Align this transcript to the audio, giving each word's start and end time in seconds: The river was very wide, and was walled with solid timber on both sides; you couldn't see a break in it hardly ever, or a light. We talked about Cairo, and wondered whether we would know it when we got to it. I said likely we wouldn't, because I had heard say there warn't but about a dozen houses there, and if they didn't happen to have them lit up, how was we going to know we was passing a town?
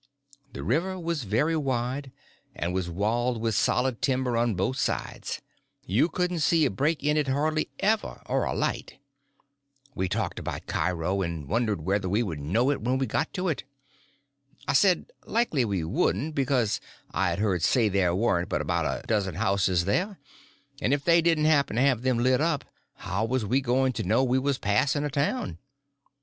The 0.51 0.63
river 0.63 0.97
was 0.99 1.25
very 1.25 1.55
wide, 1.55 2.11
and 2.55 2.73
was 2.73 2.89
walled 2.89 3.39
with 3.39 3.53
solid 3.53 4.01
timber 4.01 4.35
on 4.35 4.55
both 4.55 4.77
sides; 4.77 5.41
you 5.85 6.09
couldn't 6.09 6.39
see 6.39 6.65
a 6.65 6.71
break 6.71 7.03
in 7.03 7.17
it 7.17 7.27
hardly 7.27 7.69
ever, 7.79 8.23
or 8.25 8.45
a 8.45 8.53
light. 8.55 8.97
We 9.93 10.09
talked 10.09 10.39
about 10.39 10.65
Cairo, 10.65 11.21
and 11.21 11.47
wondered 11.47 11.81
whether 11.81 12.09
we 12.09 12.23
would 12.23 12.39
know 12.39 12.71
it 12.71 12.81
when 12.81 12.97
we 12.97 13.05
got 13.05 13.31
to 13.33 13.47
it. 13.47 13.63
I 14.67 14.73
said 14.73 15.05
likely 15.25 15.63
we 15.65 15.83
wouldn't, 15.83 16.33
because 16.33 16.81
I 17.11 17.29
had 17.29 17.37
heard 17.37 17.61
say 17.61 17.87
there 17.87 18.15
warn't 18.15 18.49
but 18.49 18.61
about 18.61 18.85
a 18.85 19.05
dozen 19.05 19.35
houses 19.35 19.85
there, 19.85 20.17
and 20.81 20.95
if 20.95 21.03
they 21.05 21.21
didn't 21.21 21.45
happen 21.45 21.75
to 21.75 21.81
have 21.83 22.01
them 22.01 22.17
lit 22.17 22.41
up, 22.41 22.65
how 22.95 23.23
was 23.25 23.45
we 23.45 23.61
going 23.61 23.93
to 23.93 24.01
know 24.03 24.23
we 24.23 24.39
was 24.39 24.57
passing 24.57 25.03
a 25.03 25.11
town? 25.11 25.59